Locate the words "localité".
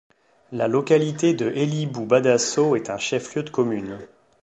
0.67-1.35